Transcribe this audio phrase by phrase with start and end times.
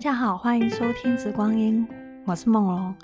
[0.00, 1.86] 大家好，欢迎收听《紫光阴》，
[2.26, 2.94] 我是梦龙。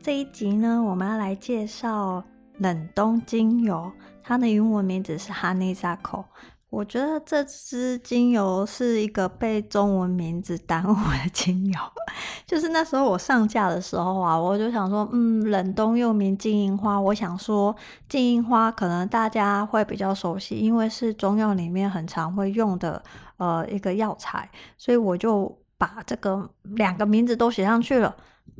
[0.00, 2.24] 这一集呢，我们要来介绍
[2.56, 6.24] 冷冻精油，它的英文名字是 Honeysuckle。
[6.70, 11.78] 我觉得这支精油是一个被中文名字耽误的精油。
[12.48, 17.76] 就是那时候我上架的时候啊，我就想说，嗯，冷冻又名金银花，我想说
[18.08, 23.02] 金银花可能大家会比较熟悉，因为是中药里面很常会用的
[23.36, 25.58] 呃一个药材，所以我就。
[25.82, 28.14] 把这个两个名字都写上去了，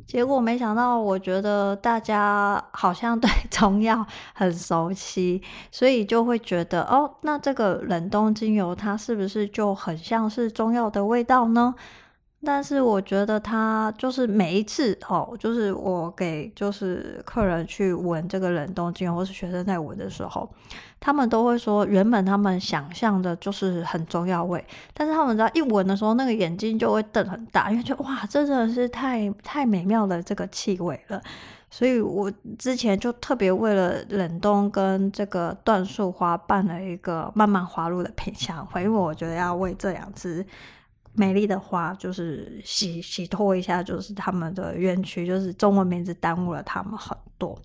[0.05, 5.41] 结果没想到，我觉得大家 好像对 中药很熟悉，
[5.71, 11.73] 所以就会觉得哦，那这个冷冻精油它是不是就很像是中药的味道呢？
[12.45, 20.49] 但是我觉得它就是每一次哦，就是我给就是客人去闻这个冷冻精油，或是学生在闻的时候，
[20.99, 31.21] 他们都会说，原本他们想象的就是很中药味，但是他们只要一闻的时候，那个眼睛就会瞪很大，因为就哇，这真的是太太美妙的这个气味了。
[31.69, 40.45] 所以我之前就特别为了冷冻跟这个椴树花办了一个慢慢滑入的品香会，因为我觉得要为这两支。
[41.15, 47.57] 美丽的花，就是洗洗脱一下，就是他们的冤屈，就是中文名字耽误了他们很多。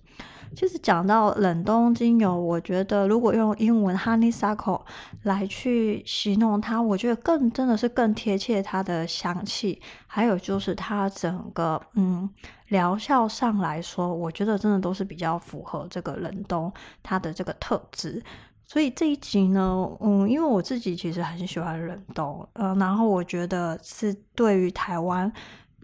[0.55, 4.81] 其实讲到冷冻精油，我觉得如果用英文 honeysuckle
[5.21, 12.27] 来去形容它，我觉得更真的是更贴切它的香气，还有就是它整个嗯
[12.69, 18.23] 疗效上来说，我觉得真的都是比较符合这个冷冻它的这个特质。
[18.71, 25.31] 所以这一集呢，嗯，因为我自己其实很喜欢冷冻，呃，然后我觉得是对于台湾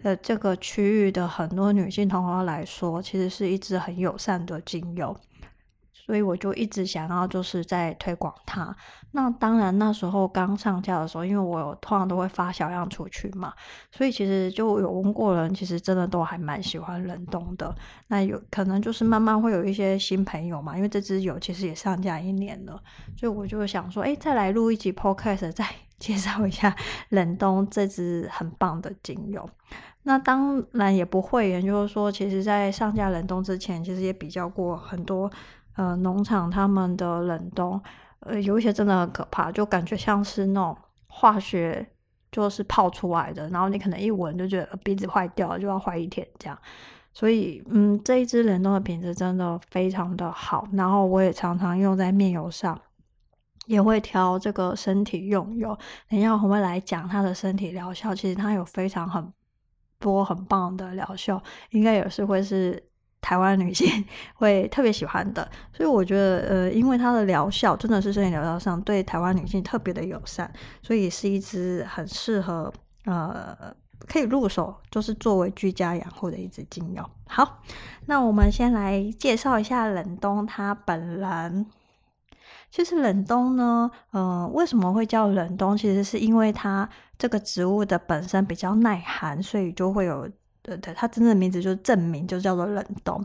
[0.03, 5.17] 的这个区域的很多女性同胞来说，其实是一支很友善的精油。
[6.06, 8.75] 所以我就一直想要就是在推广它。
[9.11, 13.53] 那当然那时候刚上架的时候，因为我通常都会发小样出去嘛，
[13.92, 17.74] 所以其实就有问过人，其实真的都还蛮喜欢冷冻的。
[18.07, 22.79] 那有可能就是慢慢会有一些新朋友嘛，因为这支油其实也上架一年了，
[23.18, 25.66] 所以我就想说，哎，再来录一集 Podcast，再
[25.97, 26.75] 介绍一下
[27.09, 29.50] 冷冻这支很棒的精油。
[30.03, 35.31] 那当然也不会，也就是说，其实在上架冷冻之前，其实也比较过很多。
[35.75, 37.81] 呃，农场他们的冷冻，
[38.22, 40.78] 呃，有一些真的很可怕，就感觉像是那种
[41.08, 41.86] 化学，
[42.31, 46.58] 就是泡出来的，然后你可能一闻就觉得鼻子坏掉了，就要坏一天这样。
[47.14, 52.80] 所以，嗯，这一支冷冻的品质真的非常的好，然后我也常常用在面油上，
[53.66, 55.78] 也会调这个身体用油。
[56.09, 59.34] 等一下我会来讲它的身体疗效，其实它有非常很
[60.00, 62.81] 多很棒的疗效，应该也是会是。
[63.25, 64.06] 台湾女性
[64.38, 70.53] 会特别喜欢的，所以我觉得，呃，因为它的疗效真的是生理疗效上对台湾女性特别的友善，
[70.84, 72.72] 所以是一支很适合，
[73.06, 73.75] 呃，
[74.08, 77.03] 可以入手，就是作为居家养护的一支精油。
[77.25, 77.64] 好，
[78.06, 81.66] 那我们先来介绍一下冷冬它本人。
[82.69, 85.75] 其实冷冬呢，呃，为什么会叫冷冬？
[85.75, 86.88] 其实是因为它
[87.18, 90.30] 这个植物的本身比较耐寒，所以就会有。
[90.66, 93.24] 对对，它真正的名字就是正名，就叫做冷冬。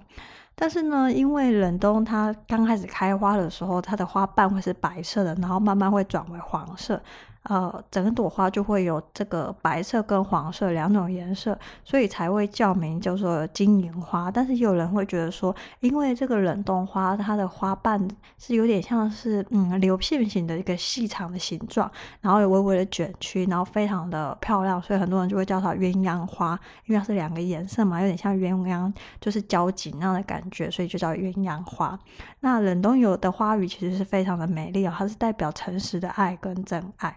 [0.54, 7.00] 但是呢，因为冷冬它刚开始开花的时候，它的花瓣会是白色的，然后慢慢会转为黄色。
[7.44, 14.30] 呃，整朵花就会有这个白色跟黄色两种颜色，所以才会叫名叫做金银花。
[14.30, 18.06] 但是有人会觉得说，因为这个冷冻花它的花瓣
[18.38, 21.90] 是有点像是嗯流线型的一个细长的形状，
[22.20, 31.98] 然后有微微的卷曲，然后非常的漂亮，所以很多人就会叫它鸳鸯花，因为它是两个颜色嘛，有点像鸳鸯，就是交集那样的感觉，所以就叫鸳鸯花。
[32.40, 37.16] 那冷冻有的花语其实是非常的美丽哦，它是代表诚实的爱跟真爱。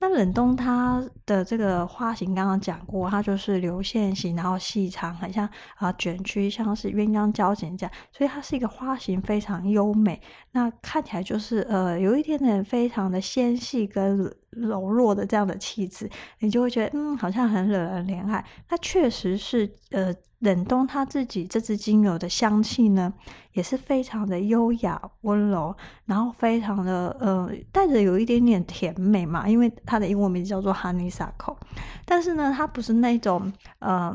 [0.00, 10.20] 那冷冬它的这个花型刚刚讲过，它就是流线型，然后细长，很像啊卷曲，像是鸳鸯交剪这样，所以它是一个花型非常优美。
[10.52, 18.44] 那看起来就是呃有一点点非常的纤细跟柔弱的这样的气质，你就会觉得嗯好像很惹人怜爱。
[18.68, 20.14] 那确实是呃。
[20.40, 23.10] 冷冻它自己这支精油的香气呢，
[23.52, 25.74] 也是非常的优雅温柔，
[26.04, 31.56] 然后非常的呃带着有一点点甜美嘛，因为它的英文名字叫做 Honeysuckle，
[32.04, 34.14] 但是呢，它不是那种呃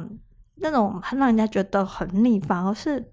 [0.57, 3.11] 那种让人家觉得很腻，反而是。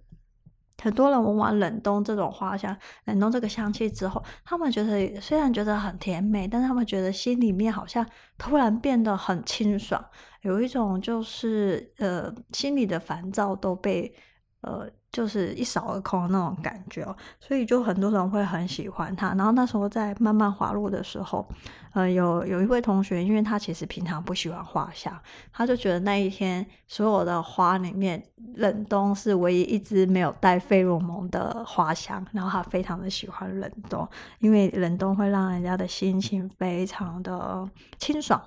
[0.83, 8.07] 很多人闻完冷冻这种花香，冷冻这个香气之后，他们觉得虽然觉得很甜美，但是他们觉得心里面好像
[8.37, 10.05] 突然变得很清爽，
[10.43, 14.15] 有一种就是呃心里的烦躁都被
[14.61, 19.29] 呃就是一扫而空的那种感觉哦，所以就很多人会很喜欢它。
[19.29, 21.49] 然后那时候在慢慢滑落的时候，
[21.95, 25.19] 呃，有有一位同学，因为他其实平常不喜欢花香，
[25.55, 28.23] 他就觉得那一天所有的花里面，
[28.57, 34.07] 冷冬是唯一一支没有带费洛蒙的花香，然后他非常的喜欢冷冬，
[34.41, 37.67] 因为冷冬会让人家的心情非常的
[37.97, 38.39] 清爽。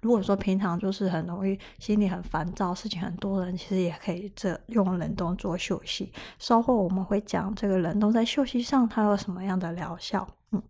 [0.00, 6.12] 如果说平常就是很容易心里很烦躁，事情很多人其实也可以这用冷冻做休息。
[6.38, 10.26] 稍后我们会讲这个冷冻在休息上它有什么样的疗效。
[10.52, 10.62] 嗯，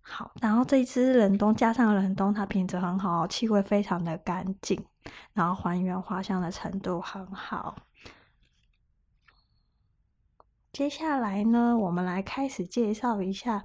[0.00, 4.84] 好，然后这一支冷冻加上冷冻，它品质很好，气味非常的干净，
[5.32, 7.76] 然后还原花香的程度很好。
[10.76, 13.64] 接下来呢，我们来开始介绍一下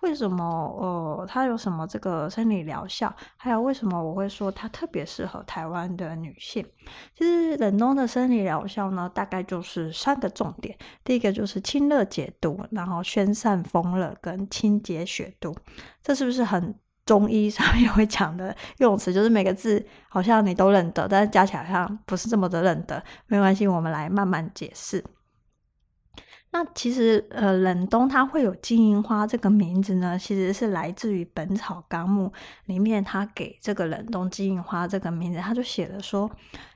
[0.00, 0.44] 为什么
[0.78, 6.64] 呃它有什么这个生理疗效，还有为什么我会说它特别适合台湾的女性。
[7.18, 15.52] 其实冷冻的生理疗效呢，大概就是三个重点，第一个就是清热解毒，然后宣散风热跟清洁血毒。
[16.00, 19.12] 这是不是很中医上面 会讲的用词？
[19.12, 23.02] 就是每个字好像你都认得，但是加起来好像不是这么的认得。
[23.26, 25.04] 没关系，我们来慢慢解释。
[26.54, 32.26] 那其实，呃，冷冬它会有金银花这个名字呢，其实是来自于《本草纲目》
[32.66, 36.30] 里面，它给这个冷冬金银花这个名字，它就写了说，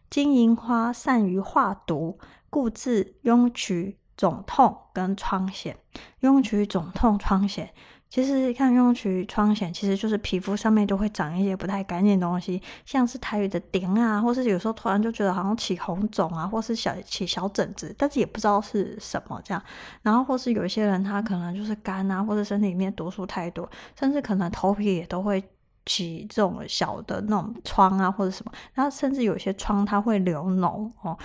[0.09, 2.19] 金银花善于化毒，
[2.49, 5.75] 故治痈曲、肿痛跟疮癣。
[6.23, 7.69] 痈曲、肿痛、疮癣。
[8.17, 19.63] 其实看用去疮癬，其实就是皮肤上面都会长一些不太干净的东西，像是台语的点啊，或是有时候突然就觉得好像起红肿啊，或是小起小疹子，但是也不知道是什么这样。
[20.01, 23.69] 然后或是有一些人他可能就是干啊，或者身体里面毒素太多，
[24.01, 25.45] 甚至可能头皮也都会
[25.85, 28.53] 起这种小的那种疮啊，或者什么。
[28.73, 31.19] 然后甚至有些疮它会流脓哦，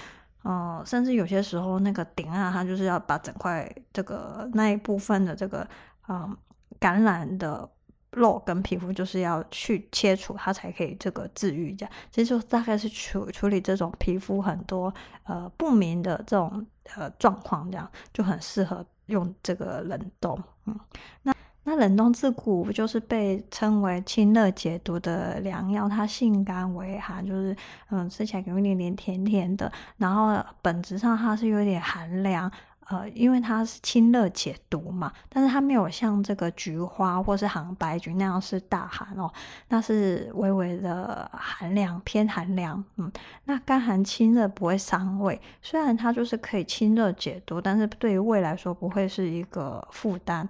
[0.43, 5.65] 嗯、甚至有些时候那个点啊，它就是要把整块这个那一部分的这个
[6.09, 6.35] 嗯。
[6.81, 7.69] 感染的
[8.11, 11.73] 肉跟皮肤就是要去切除，它才可以这个治愈。
[11.73, 14.93] 这样，其实就大概是处处理这种皮肤很多
[15.23, 20.37] 呃不明的这种呃状况，这样就很适合用这个冷冻。
[20.65, 20.77] 嗯，
[21.21, 21.33] 那
[21.63, 27.55] 那冷冻自古就是被称为清热解毒的良药，它性甘微寒，就是
[27.91, 32.51] 嗯吃起来有一点点甜甜的，然后本质上它是有点寒凉。
[32.91, 39.31] 呃，因为它是清热解毒嘛，但是它没有像这个菊花或是杭白菊那样是大寒哦，
[39.69, 42.83] 那是微微的寒凉，偏寒凉。
[42.97, 43.09] 嗯，
[43.45, 50.49] 那甘寒清热不会伤胃，虽然它就是可以清热解毒，但是对于胃来说不会是一个负担。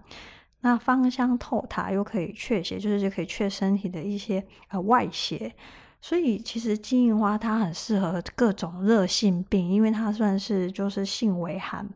[0.61, 5.53] 那芳香透塔又可以却邪，就是就可以却身体的一些呃外邪。
[6.01, 11.87] 所以其实金银花它很适合各种热性病，因为它算是就是性为寒。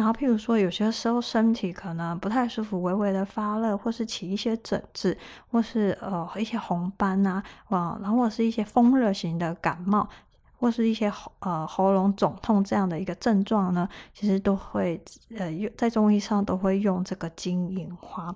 [0.00, 5.14] 然后，譬如说，有些时候身体可能不太舒服，微微的发热，或是起一些疹子，
[5.50, 10.08] 或是呃一些红斑呐，啊，然后或是一些风热型的感冒，
[10.58, 14.98] 或是一些呃喉咙肿痛这样的一个症状呢，其实都会
[15.36, 18.34] 呃用在中医上都会用这个金银花。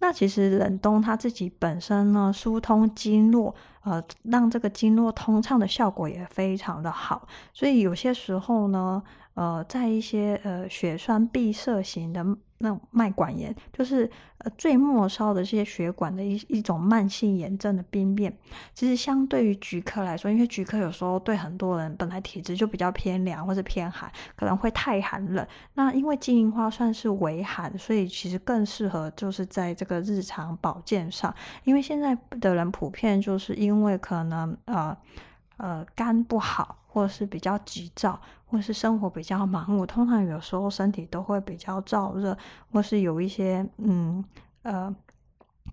[0.00, 9.02] 那其实冷冻它自己本身呢，疏通经络，呃，让这个经络通畅的效果也非常的好，所以有些时候呢。
[9.34, 12.26] 呃，在一些呃血栓闭塞型的
[12.58, 18.36] 那种脉管炎，就是呃最末梢的这些血管的一一种慢性炎症的病变，
[18.74, 25.46] 其实相对于菊科来说，因为菊科有时候对很多人本来体质就比较偏凉或者偏寒，可能会太寒冷。
[25.74, 34.96] 那因为金银花算是微寒，所以其实更适合就是在这个日常保健上，因为现在的人普遍就是因为可能呃
[35.58, 38.20] 呃肝不好，或者是比较急躁。
[38.50, 42.34] 或是生活比较忙碌，通常有时候身体都会比较燥热，
[42.72, 44.24] 或是有一些嗯
[44.62, 44.96] 呃。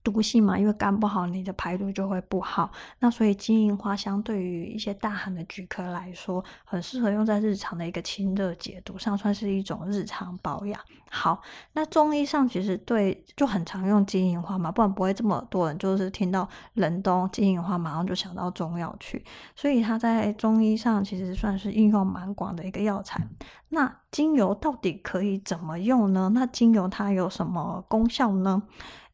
[0.06, 2.70] 毒性嘛，因为肝不好，你的排毒就会不好。
[3.00, 10.80] 那所以金银花相对于一些大寒的菊科来说，很适合用在日常的一个清热解毒上，算是一种日常保养。
[11.10, 11.42] 好，
[11.74, 19.24] 那中医上其实对就很常用金银花嘛，不然不会这么多人就是听到冷冬金银花马上就想到中药去。
[19.56, 23.26] 所以它在中医上其实算是应用蛮广的一个药材。
[23.70, 26.30] 那精油到底可以怎么用呢？
[26.34, 28.64] 那精油它有什么功效呢？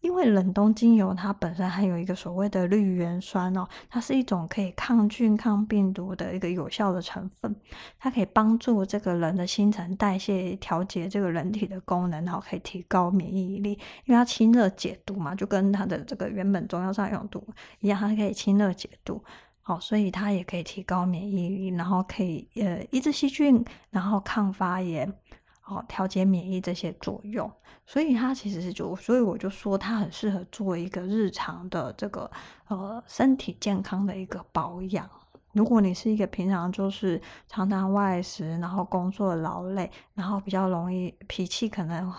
[0.02, 7.56] 因为冷冻精油它本身还有一个所谓的绿原酸哦，它是一种可以抗菌、抗病毒的一个有效的成分，
[8.00, 13.72] 它可以帮助这个人的新陈代谢，调节这个人体的功能，然后可以提高免疫力，
[14.06, 17.44] 因为它清热解毒嘛，就跟它的这个原本中药上用毒
[17.80, 19.24] 一样，它可以清热解毒。
[19.64, 25.14] 好，所以它也可以提高免疫力，然后可以呃抑制细菌，然后抗发炎，
[25.66, 27.52] 哦，调节免疫这些作用。
[27.86, 32.30] 所以它其实是就，所以我就说它很适合做一个日常的这个
[32.68, 35.10] 呃身体健康的一个保养。
[35.54, 42.14] 如果你是一个平常就是常常外食，然后工作劳累，然后比较容易脾气可能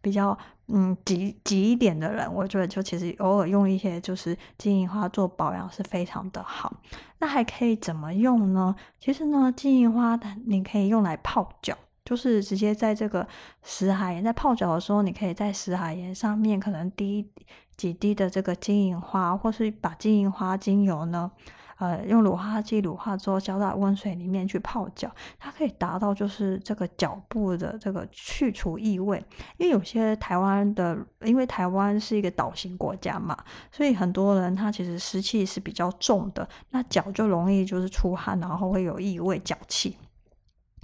[0.00, 0.38] 比较
[0.68, 6.72] 嗯急急一点的人，我觉得就其实偶尔用一些就是金银花做保养是非常的好。
[7.18, 8.76] 那还可以怎么用呢？
[9.00, 11.76] 其实呢，金银花它你可以用来泡脚，
[12.06, 13.28] 就是直接在这个
[13.62, 17.28] 死海盐在泡脚的时候，你可以在死海盐上面可能滴
[17.76, 21.30] 几滴的这个金银花，或是把金银花精油呢。
[21.78, 29.22] 呃，用乳化剂乳化之后浇到温水里面去泡脚，它可以达到就是这个脚部的这个去除异味。
[29.58, 33.36] 因为有些台湾的，因为台湾是一个岛型国家嘛，
[33.70, 39.98] 所以很多人他其实湿气是比较重的，那脚就容易就是出汗，然后会有异味、脚气。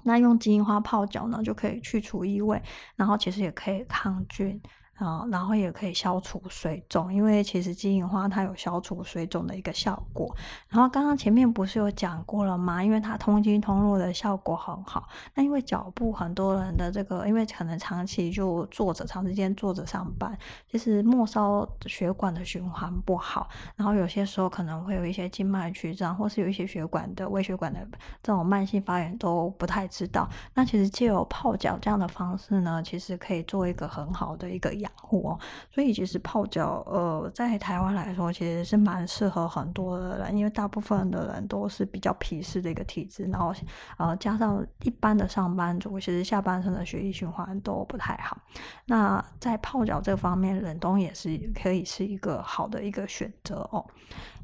[0.02, 2.62] 那用金银花泡脚呢，就可以去除异味，
[2.96, 4.60] 然后其实也可以抗菌。
[4.96, 10.32] 啊，然后也可以消除水肿，因为其实金银花它有消除水肿的一个效果。
[10.68, 12.84] 然后刚刚前面不是有讲过了吗？
[12.84, 15.08] 因为它通经通络的效果很好。
[15.34, 20.38] 那因为脚部很多人的这个，因为可能长期就坐着，长时间坐着上班，
[20.70, 27.80] 其实末梢血管的循环不好，然后有些时候可能会有一些静脉曲张，或是有一些血管的微血管的
[28.22, 30.28] 这种慢性发炎都不太知道。
[30.54, 34.92] 那其实借由泡脚这样的方式呢，其实可以做一个很好的一个养。
[35.02, 35.38] 护哦，
[35.70, 43.52] 所以其实泡脚，呃，在台湾来说，其实是蛮适合很多的人，因为大部分的人都是比较皮实的一个体质，然后，
[43.98, 48.38] 呃，加上一般的上班族，其实下半身的血液循环都不太好。
[48.86, 53.84] 那在泡脚这方面，冷冬也是可以是一个好的一个选择哦。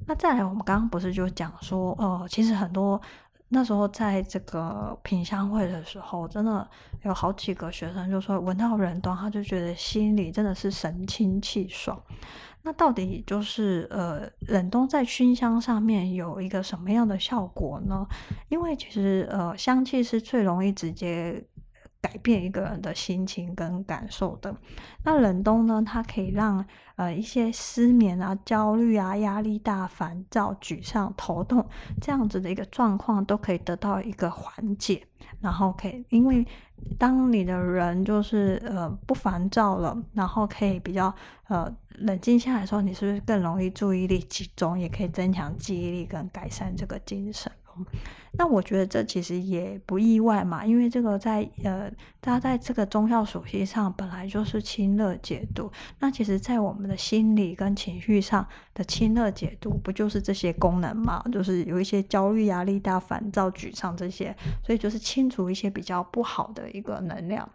[0.07, 3.01] 那再来，我们刚刚不是就讲说，呃，其实很多。
[3.49, 6.69] 那时候在这个品香会的时候，真的
[7.05, 12.01] 有好几个学生就说闻到冷冬，他就觉得心里真的是神清气爽。
[12.63, 18.07] 那到底就是呃冷冬在熏香上面有一个什么样的效果呢？
[18.49, 21.45] 因为其实呃香气是最容易直接。
[22.09, 24.55] 改变一个人的心情跟感受的。
[25.05, 26.65] 那冷冻呢，它可以让
[26.97, 31.67] 呃一些失眠啊、焦虑啊、压力大、烦躁、沮丧、头痛
[32.01, 35.03] 这样子的一个状况都可以得到一个缓解。
[35.41, 36.47] 然后可以，因为
[36.99, 41.15] 当你的人就是呃不烦躁了，然后可以比较
[41.49, 47.53] 呃冷静下来的时候，你是不是更容易注意力集中，也可以增强记忆力跟改善这个精神。
[48.33, 55.71] 那我觉得这其实也不意外嘛，因为这个在呃，它在这个中药属性上本来就是清热解毒。
[55.99, 61.23] 那其实，在我们的心理跟情绪上的清热解毒，不就是这些功能嘛？
[61.33, 67.49] 就是有一些焦虑、压力大、烦躁、沮丧这些，所以就是清除一些比较不好的一个能量。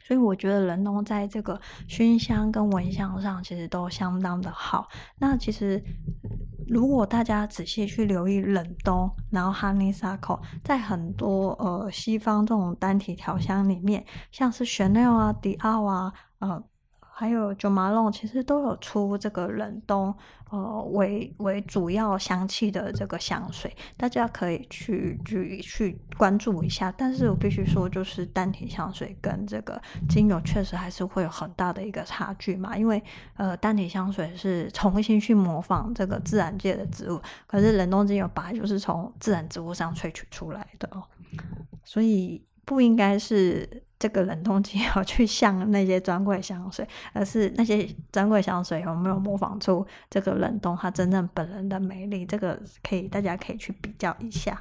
[0.00, 4.88] 所以我觉得冷冻在这个熏香跟蚊香上，其实都相当的好。
[5.18, 5.82] 那其实。
[6.68, 16.62] 如果大家仔细去留意冷冬，然后 Honeysuckle 在很多呃西方这种单体调香里面，像是 Chanel 啊、迪奥啊，呃。
[17.18, 20.14] 还有九马龙其实都有出这个冷冬，
[20.50, 26.94] 呃，为为主要香气的这个香水，大家可以去去去关注一下。
[26.96, 33.02] 但是我必须说，就是单体香水跟这个精油确实还是会有很大的一个差距嘛，因为
[33.34, 41.02] 呃，单体香水是重新去模仿这个自然界的植物，可是冷冬精油本来就是从自然植物上萃取出来的哦，
[41.82, 43.82] 所以不应该是。
[43.98, 52.24] 这个冷冻精油 去像那些专柜香水，而是那些专柜香水有没有模仿出这个冷冻它真正本人的美丽？
[52.24, 54.60] 这个可以，大家可以去比较一下。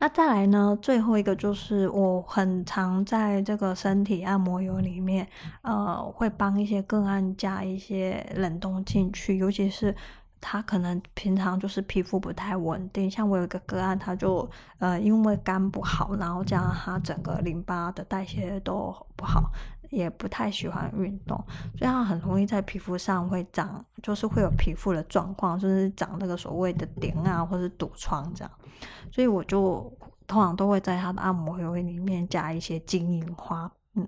[0.00, 5.26] 那再来呢，最后一个就是我很常在这个身体按摩油里面，
[5.62, 9.94] 呃，会帮一些个案加一些冷冻进去，尤其是。
[10.40, 19.50] 他可能平常就是皮肤不太稳定，像我有一个个案，他就呃因为肝不好，然后加上他整个淋巴的代谢都不好，
[19.90, 21.36] 也不太喜欢运动，
[21.76, 28.50] 所以他很容易在皮肤上会长，就是会有皮肤的状况，就是长那个所谓的点啊，或是堵疮这样，
[29.10, 29.92] 所以我就
[30.26, 33.70] 通常都会在他的按摩油里面加一些金银花。
[33.98, 34.06] 嗯，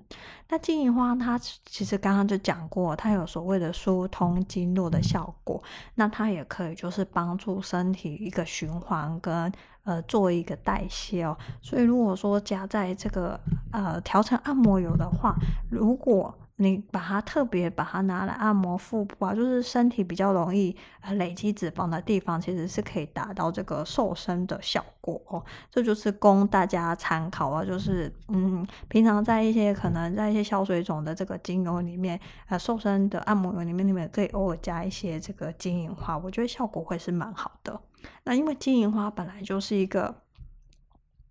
[0.48, 5.60] 那金银花它其实刚刚就讲过，它有所谓的疏通经络的效果，
[5.96, 11.36] 那它也可以就是帮助身体一个循环跟呃做一个代谢哦。
[11.60, 13.40] 所以如果说加在这个
[13.72, 15.34] 呃调成按摩油的话，
[15.68, 20.76] 如果你把它特别把它拿来按摩腹部啊，就是身体比较容易
[21.12, 25.42] 累积脂肪的地方，其实是可以达到这个瘦身的效果哦。
[25.70, 37.80] 这就是供大家参考啊，就是嗯，平常在一些可能在一些消水肿的这个精油里面，呃，瘦身的按摩油里面，你们可以偶尔加一些这个金银花，我觉得效果会是蛮好的。
[38.24, 40.14] 那因为金银花本来就是一个。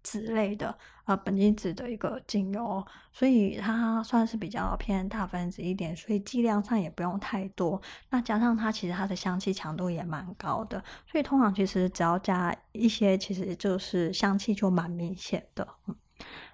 [0.02, 0.76] 脂类的
[1.10, 7.82] 呃，苯基酯的一个精油，所以它算是比较偏大分子一点，所以剂量上也不用太多。
[8.12, 15.68] 那加上它其实它的香气强度也蛮高的，所以通常其实只要加一些，其实就是香气就蛮明显的。
[15.88, 15.96] 嗯，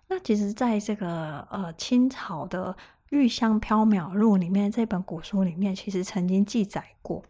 [0.07, 2.73] 那其实在这个呃清朝的
[3.09, 7.25] 《玉香缥缈录》里面，这本古书里面其实曾经记载过。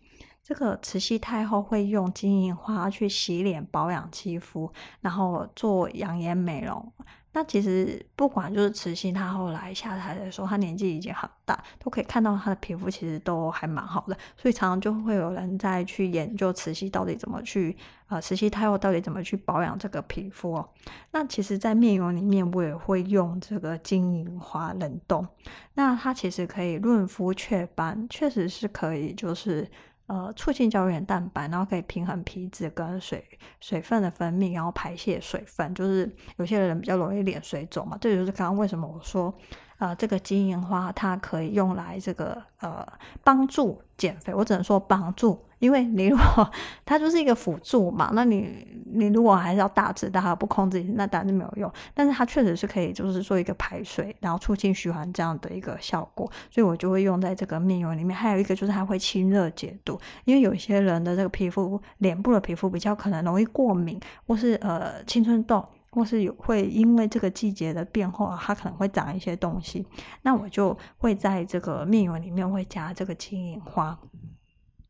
[0.48, 4.72] 这个慈禧太后会用金银花去洗脸保养肌肤，
[5.02, 6.94] 然后做养颜美容。
[7.34, 14.16] 那其实不管就是慈禧她后来下台的时候，她年纪已经很大，都可以看到她的皮肤其实都还蛮好的。
[14.38, 17.76] 所以常常就会有人在去研究慈禧到底怎么去，
[18.08, 20.70] 呃，慈禧太后到底怎么去保养这个皮肤哦。
[21.12, 25.28] 那其实，在面油里面我也会用这个金银花冷冻，
[25.74, 29.68] 那它其实可以润肤雀斑，确实是可以，就是。
[30.08, 33.24] 呃，促进胶原蛋白，然后可以平衡皮脂跟水
[33.60, 35.74] 水分的分泌，然后排泄水分。
[35.74, 39.34] 就是有些人比较容易脸水肿嘛，这就是刚刚为什么我说。
[39.78, 42.88] 呃，这个金银花它可以用来这个呃
[43.26, 46.52] 帮助减肥，我只能说帮助，因为你如果
[46.86, 51.72] 它就是一个辅助嘛，那你你如果还是要大吃大喝不控制，那当然没有用。
[51.96, 58.16] 但是它确实是可以，就是做一个排水，然后促进循环这样的一个效果，所以我就会用在这个面油里面。
[58.16, 65.66] 还有一个就是它会清热解毒，因为有些人的这个皮肤脸部的皮肤比较可能容易过敏，或是呃青春痘。
[65.92, 69.88] 或是有会因为这个季节的变化，它可能会长一些东西，
[70.24, 73.98] 那我就会在这个面油里面会加这个金银花，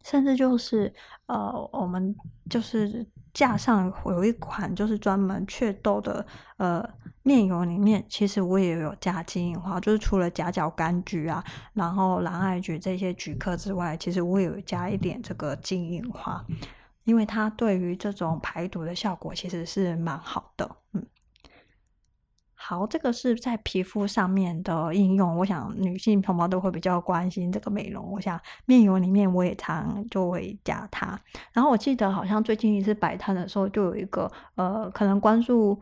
[0.05, 0.93] 甚至就是
[1.25, 2.15] 呃，我们
[2.47, 6.25] 就是架上有一款就是专门祛痘的
[6.57, 6.87] 呃
[7.23, 11.43] 面油里面，其实我也有加金银花，就是除了夹角柑橘啊，
[11.73, 16.45] 然后蓝艾菊这些菊科之外，其实我也有加一点这个金银花。
[17.03, 21.05] 因为它对于这种排毒的效果其实是蛮好的，嗯，
[22.67, 25.37] 好，这个是在皮肤上面的应用。
[25.37, 28.11] 我想女性同胞都会比较关心这个美容。
[28.11, 31.19] 我想面油里面我也常就会加它。
[31.53, 35.79] 然后我记得好像最近一次摆摊的时候，就有一个呃，可能关注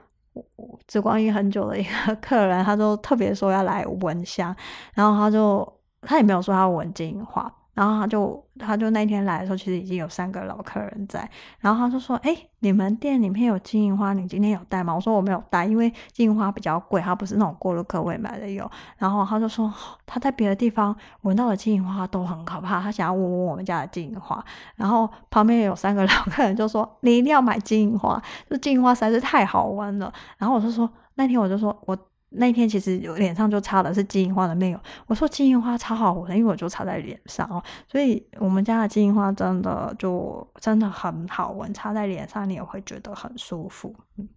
[0.86, 4.54] 紫光音很久的一个 客人，他就特别说要来闻香，
[4.94, 7.50] 然后他就他也没有说他闻金银花。
[7.74, 11.28] 然后他就他就那天来的时候，其实已经有三个老客人在。
[11.60, 19.74] 然后他就说：“哎，你们店里面有金银花，你今天有带吗？”我说：“我没有带，因为金银花比较贵，它不是那种过路客会买的油。”然后他就说
[20.06, 24.44] ：“他在别的地方闻到的金银花都很可怕，他想要闻闻我们家的金银花。”
[24.78, 31.98] 然后旁边有三个 老客人就说：“你一定要买金银花，这金银花实在是太好闻了。”然后我就说：“那天我就说我。”
[32.36, 43.96] 那天其实有脸上就擦的是金银花的面油，我说金银花超好闻，因为我就擦在脸上哦，所以我们家的金银花真的就真的很好闻，擦在脸上你也会觉得很舒服。
[44.18, 44.28] 嗯，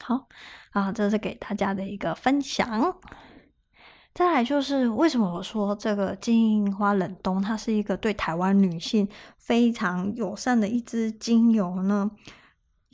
[0.00, 0.28] 好
[0.72, 2.96] 啊，这是给大家的一个分享。
[4.12, 9.08] 再来就是为什么我说这个金银花冷冻它是一个对台湾女性
[9.38, 12.10] 非常友善的一支精油呢？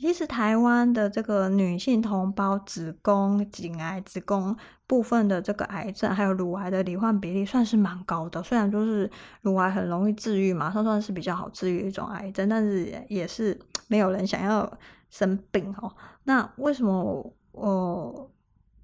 [0.01, 8.41] 其实台湾的这个女性同胞子宫颈癌、子宫部分的这个癌症，还有乳癌的罹患比例算是蛮高的。
[8.41, 9.07] 虽然就是
[9.41, 13.59] 乳癌很容易治愈嘛，它算是比较好治愈一种癌症，但是也是
[13.89, 14.75] 没有人想要
[15.11, 15.95] 生病哦。
[16.23, 18.31] 那为什么我，我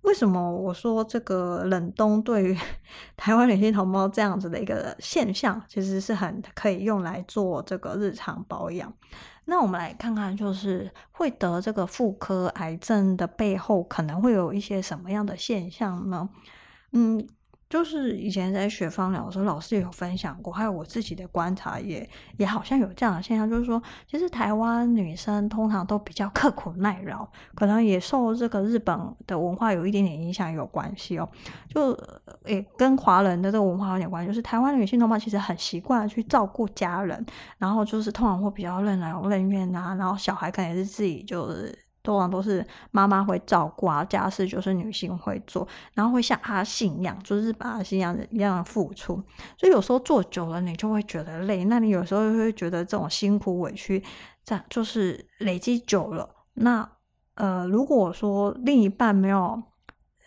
[0.04, 2.58] 为什么我说这个冷冻对于
[3.18, 8.94] 台湾女性同胞这样子的一个现象，其实是很可以用来做这个日常保养？
[9.50, 16.30] 那我们来看看，就是会得这个妇科癌症的背后，可能会有一些什么样的现象呢？
[16.92, 17.28] 嗯。
[17.70, 31.30] 就是以前在学芳疗的时候，老师也有分享过，还有我自己的观察也也好像有这样的现象，就是说，其实台湾女生通常都比较刻苦耐劳，可能也受这个日本的文化有一点点影响有关系哦，
[31.70, 31.98] 就
[32.46, 37.26] 也跟华人的这个文化有点关系，就是台湾女性同胞其实很习惯去照顾家人，
[37.58, 41.87] 然后就是通常会比较任劳任怨啊，然后小孩可能也是自己就是。
[42.08, 49.22] 通常都是妈妈会照顾，家事就是女性会做，然后会像阿信一样，就是把阿信一样一样的付出。
[49.58, 51.66] 所以有时候做久了，你就会觉得累。
[51.66, 54.02] 那你有时候会觉得这种辛苦委屈，
[54.46, 56.30] 在就是累积久了。
[56.54, 56.90] 那
[57.36, 59.62] 呃，如果说另一半没有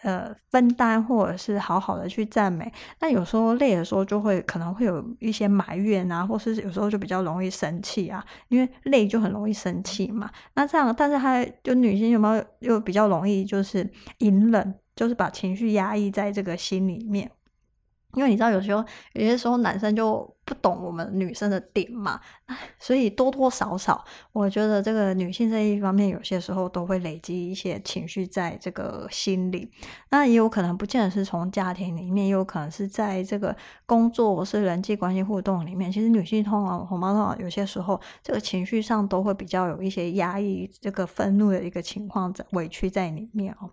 [0.03, 2.73] 呃分担，或者是好好的去赞美。
[3.01, 10.31] 那有时候累的时候，就会可能会有一些埋怨啊，或是有时候就比较容易生气啊，因为累就很容易生气嘛。
[10.55, 17.31] 那这样，但是还就女性有没有又比较容易就是隐忍，就是把情绪压抑在这个心里面。
[18.15, 22.21] 因为你知道，有时候有些时候男生就不懂我们女生的点嘛，
[22.81, 29.71] 所以多多少少，我觉得这个女性这一方面，有些时候都会累积一些情绪在这个心里。
[30.09, 35.93] 那也有可能不见得是从家庭里面，也有可能是在这个工作或是人际关系互动里面。
[35.93, 43.71] 其实女性通常、红包通常有些时候，这个情绪上都会比较有一些压抑，这个愤怒的一个情况在委屈在里面哦。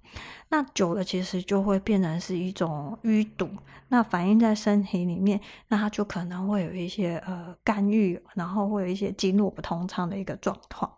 [0.50, 3.50] 那久了，其实就会变成是一种淤堵，
[3.88, 10.93] 那反映在身体里面，那它就可能会有一些呃肝郁，然后会有一些经络不通畅的一个状况。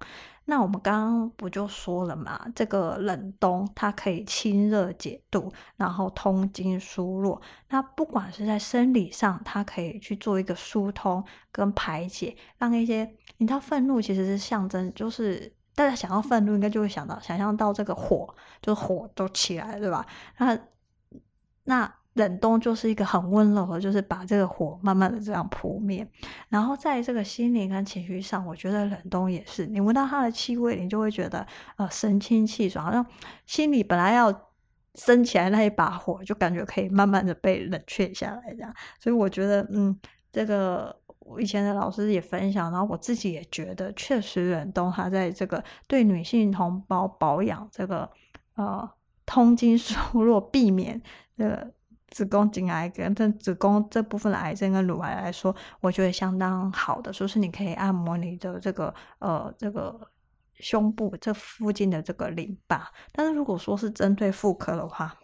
[0.46, 7.42] 那我们刚刚不就说了嘛，这个冷冬它可以清热解毒，然后通经疏络。
[7.70, 15.54] 那不管是在生理上，它可以去做一个疏通跟排解，让一些你知道愤怒其实是象征，就是。
[15.76, 20.06] 大家想到愤怒，应该就会想到想象到这个火，就是火都起来，对吧？
[20.38, 20.60] 那
[21.64, 26.08] 那冷冬就是一个很温柔的，就是把这个火慢慢的这样扑灭。
[26.50, 33.06] 然后在这个心灵跟情绪上，我觉得冷冬也是，你闻到它的气味，你就会觉得呃神清气爽，好像
[33.46, 34.50] 心里本来要
[34.96, 38.74] 升起来那一把火，就感觉可以慢慢的被冷却下来，这样。
[39.00, 39.98] 所以我觉得，嗯，
[40.32, 40.96] 这个。
[41.20, 48.10] 我以前的老师也分享，然后我自己也觉得，确实冷冬它在这个对女性同胞保养这个
[48.56, 48.90] 呃
[49.28, 51.00] 通经 疏络，避免
[51.38, 51.72] 这个
[52.12, 57.12] 子宫颈癌跟这子宫这部分的癌症跟乳癌来说，我觉得相当好的。
[57.12, 60.00] 就是你可以按摩你的这个呃这个
[60.56, 65.16] 胸部这附近的这个淋巴，但是如果说是针对妇科的话。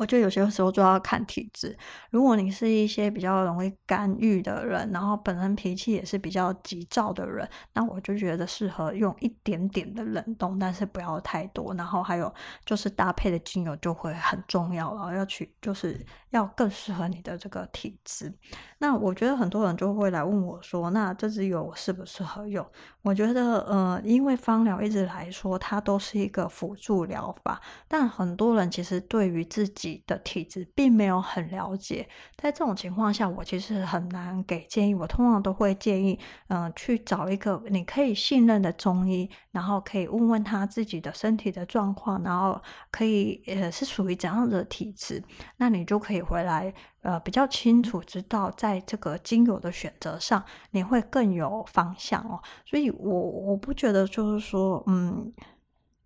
[0.00, 1.76] 我觉得有些时候就要看体质。
[2.10, 11.74] 如果你是一些比较容易干郁的人，然后本身脾气也是比较急躁的人，那我就觉得适合用一点点的冷冻，但是不要太多。
[11.74, 12.32] 然后还有
[12.64, 18.34] 就是搭配的精油就会很重要了，要去就是要更适合你的这个体质。
[18.78, 22.66] 那我觉得很多人就会来问我说，那这支油适不适合用？
[23.02, 34.94] 我觉得呃，因为芳疗一直来说它都是一个辅助疗法，但很多人其实对于自己的体质并没有很了解，在这种情况下，我其实很难给建议。
[34.94, 45.22] 我通常都会建议，嗯、去找一个你可以信任的中医，然后可以问问他自己的身体的状况，然后可以呃是属于怎样的体质，
[45.56, 46.72] 那你就可以回来
[47.02, 52.40] 呃比较清楚知道，在这个精油的选择上，你会更有方向哦。
[52.64, 55.32] 所以我我不觉得就是说，嗯。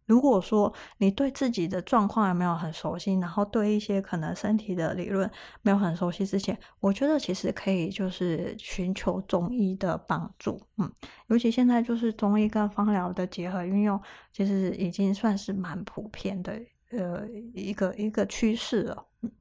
[0.07, 5.31] 如果说你对自己的状况还没有很熟悉，然后对一些可能身体的理论
[5.63, 10.93] 没有很熟悉之前，我觉得其实可以就是寻求中医的帮助，嗯，
[11.29, 13.99] 尤其现在就是中医跟芳疗的结合运用，
[14.33, 19.07] 其实已经算是蛮普遍的，呃，一个一个趋势了。
[19.23, 19.33] 嗯，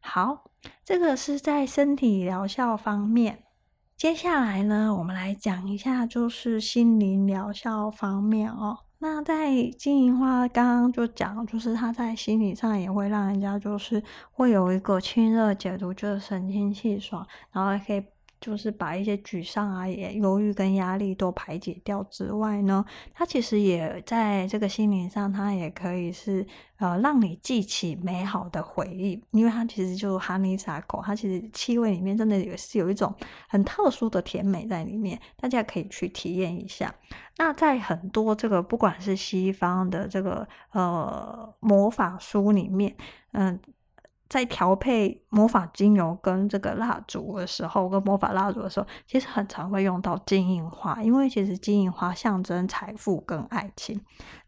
[0.00, 0.50] 好，
[0.84, 3.44] 这个是在身体疗效方面，
[3.96, 8.80] 接下来呢，我们来讲一下就是心灵疗效方面哦。
[9.06, 18.02] 那在金银花刚刚就讲，就是它在心理上也会让人家就是会有一个清热解毒，就是神清气爽，然后还可以。
[18.40, 33.14] 就是把一些沮丧啊、也忧郁跟压力都排解掉之外呢，它其实也在这个心灵上，它也可以是呃让你记起美好的回忆，因为它其实就 honeysuckle，它其实气味里面真的也是有一种
[33.48, 36.94] 很特殊的甜美在里面，大家可以去体验一下。
[37.38, 42.94] 那在很多这个不管是西方的这个呃魔法书里面，
[43.32, 43.58] 嗯。
[44.28, 54.00] 在调配魔法精油跟这个蜡烛的时候，跟魔法蜡烛的时候，其实很常会用到金银花，因为其实金银花象征财富跟爱情。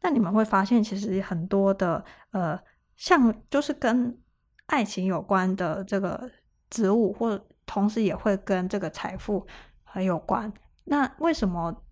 [0.03, 2.59] 那你们会发现，其实很多的呃，
[2.97, 4.19] 像就是跟
[4.67, 6.31] 爱情有关的这个
[6.71, 9.47] 植物，或同时也会跟这个财富
[9.85, 10.53] 很有关。
[10.85, 11.83] 那为什么？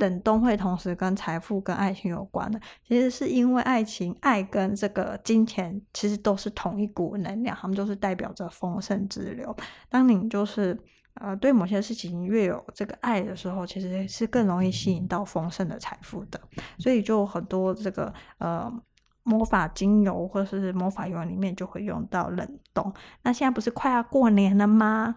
[0.00, 2.58] 冷冬会同时跟财富跟爱情有关的，
[2.88, 9.54] 其实是因为爱情、爱跟这个金钱其实都是同一股能量，他们都是代表着丰盛之流。
[9.88, 10.76] 当你就是
[11.14, 16.40] 呃对某些事情越有这个爱的时候，其实是更容易吸引到丰盛的财富的。
[16.78, 18.72] 所以就很多这个呃
[19.22, 22.92] 魔法精油或者是魔法油里面就会用到冷冻。
[23.22, 25.16] 那现在不是快要过年了吗？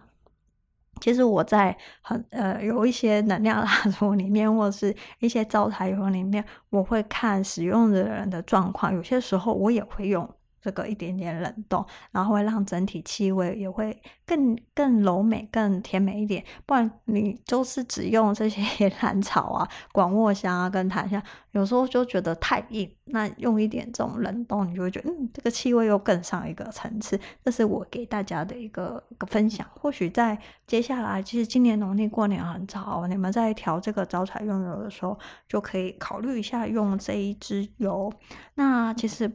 [1.00, 8.94] 其实我在很呃有一些能量蜡烛里面，或者是一些招财油里面，我会看使用的人的状况。
[8.94, 10.28] 有些时候我也会用
[10.64, 16.42] 这个一点点冷冻，然后会让整体气味也会更更柔美、更甜美一点。
[16.64, 22.90] 不然你就是只用这些 兰草啊、广卧香啊跟檀香，有时候就觉得太硬。
[23.04, 27.20] 那用一点这种冷冻，你就会觉得嗯，这个气味又更上一个层次。
[27.44, 29.66] 这是我给大家的一个一个分享。
[29.78, 38.10] 或许在接下来，其实今年农历过年很早，你们在调这个招财用油的时候，就可以考虑一下用这一支油。
[38.54, 39.30] 那其实。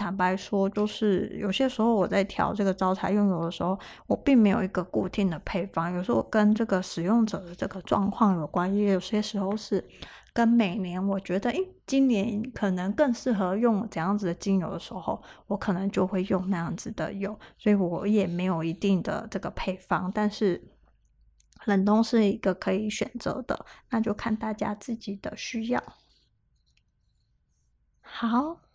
[0.00, 5.92] 坦白说，就是有些时候我在调这个招财用油的时候，我并没有一个固定的配方。
[5.92, 9.86] 有时候跟这个使用者的这个状况有关，也有些时候是
[10.32, 17.38] 跟每年我觉得，诶，今年可能更适合用怎样子的精油的时候，我可能就会用那样子的油。
[17.58, 20.62] 所以我也没有一定的这个配方，但是
[21.66, 25.82] 冷冻是一个可以选择的，那就看大家自己的需要。
[28.00, 28.69] 好。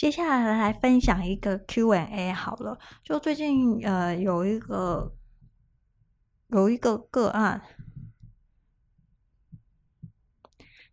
[0.00, 5.12] 接下来来分享一个 Q&A 好了，就最近呃有一个
[6.50, 7.60] 有一个个案。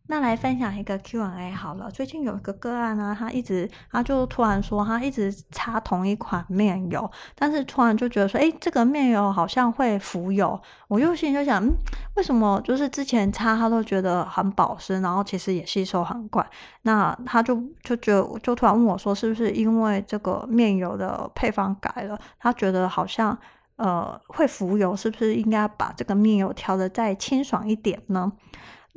[0.08, 1.90] 那来分享一个 Q&A 好了。
[1.90, 10.62] 最近有一个个案呢，他一直他就突然说，他一直擦同一款面油，但是突然就觉得说，诶，这个面油好像会浮油。
[10.88, 11.74] 我就心里就想，嗯，
[12.16, 16.48] 为什么就是之前擦他都觉得很保湿，然后其实也吸收很快。
[16.84, 22.20] 那他就就觉得，就突然问我说，是不是因为这个面油的配方改了？
[22.38, 23.36] 他觉得好像
[23.78, 28.32] 呃会浮油，是不是应该把这个面油调得再清爽一点呢？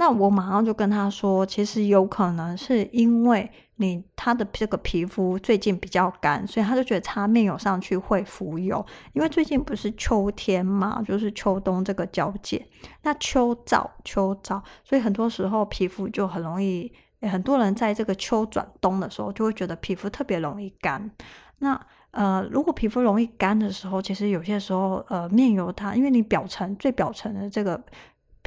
[0.01, 8.87] 那我马上就跟他说，其实有可能是因为你他的这个皮肤最近比较干，所以他就觉得擦面油上去会浮油。
[9.13, 12.65] 因为最近不是秋天嘛，就是秋冬这个交界，
[13.03, 21.11] 那秋燥秋燥，所以很多时候皮肤就很容易，很多人在这个秋转冬的时候就会觉得皮肤特别容易干。
[21.59, 21.81] 那
[22.13, 27.83] 呃，如果皮肤容易干的时候，其实有些时候呃面油它，因为你表层最表层的这个。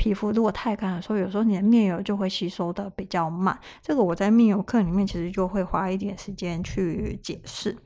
[0.01, 3.55] 皮肤如果太干的时候，有时候你的面油就会吸收的比较慢。
[3.83, 7.77] 这个我在面油课里面其实就会花一点时间去解释。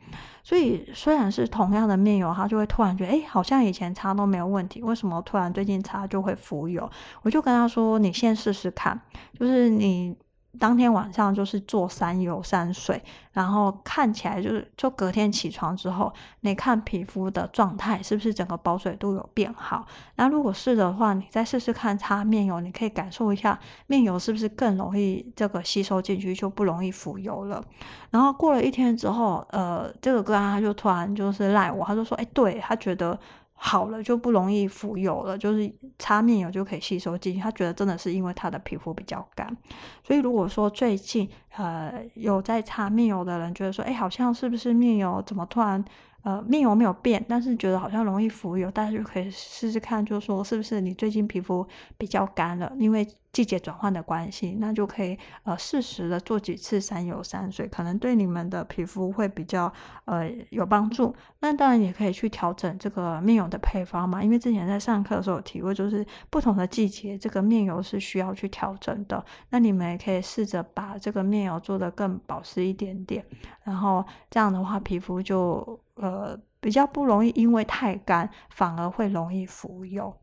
[0.41, 6.89] 所以虽然是同样的面油，它就会突然觉得，哎，好像以前擦都没有问题，为什么突然最近擦就会浮油？
[7.23, 8.97] 我就跟他说，你先试试看，
[9.37, 10.15] 就是你。
[10.59, 19.85] 当天晚上就是做三油三水，然后看起来就是，就隔天起床之后，你看皮肤的状态是不是整个保水度有变好？
[20.15, 27.63] 那如果是的话，你再试试看擦面油，你可以感受一下面油是不是更容易这个吸收进去，就不容易浮油了。
[28.09, 33.19] 然后过了一天之后，呃，这个个案他就突然就是赖我，他就说，哎，对，他觉得。
[33.57, 37.39] 好了就不容易浮油了，就是擦面油就可以吸收进去。
[37.39, 39.55] 他觉得真的是因为他的皮肤比较干，
[40.03, 45.83] 所以如果说最近呃有在擦面油的人觉得说，哎，好像是不是面油怎么突然
[46.23, 53.07] 呃面油没有变，但是觉得好像容易浮油，大家就可以试试看，就是说是不是你最近皮肤比较干了，因为。
[53.35, 59.73] 季节转换的关系，那就可以呃适时的做几次山油山水，可能对你们的皮肤会比较
[60.05, 61.13] 呃有帮助。
[61.41, 69.21] 那当然也可以去调整这个面油的配方嘛，因为之前在上课的时候有提过，就是不同的季节这个面油是需要去调整的。
[69.49, 73.25] 那你们也可以试着把这个面油做得更保湿一点点，
[73.63, 80.15] 然后这样的话皮肤就呃比较不容易因为太干反而会容易浮油。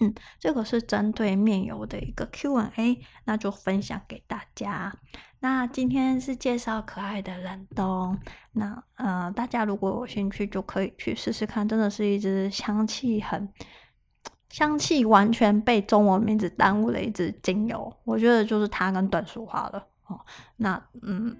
[0.00, 4.94] 嗯，这个是针对面油的一个 Q&A，那就分享给大家。
[5.40, 8.18] 那今天是介绍可爱的冷冻，
[8.52, 11.68] 那呃，大家如果有兴趣，就可以去试试看。
[11.68, 13.48] 真的是一支香气很，
[14.48, 17.94] 香气完全被中文名字耽误了一支精油。
[18.04, 20.18] 我觉得就是它跟短树花了哦。
[20.56, 21.36] 那嗯，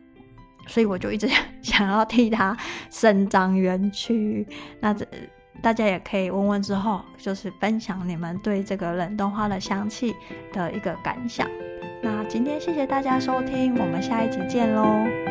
[0.67, 1.29] 所以我就一直
[1.63, 2.57] 想要替它
[2.91, 4.47] 伸张冤屈。
[4.81, 5.07] 那这。
[5.63, 10.15] 大家也可以问问之后，就是分享你们对这个冷冻花的香气
[10.53, 11.49] 的一个感想。
[12.03, 15.26] 那今天谢谢大家收听，我们下一集见喽。